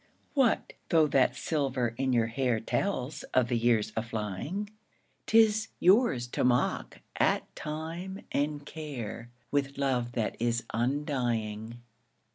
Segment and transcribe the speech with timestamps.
[0.33, 4.69] What though that silver in your hair Tells of the years aflying?
[5.27, 11.81] 'T is yours to mock at Time and Care With love that is undying.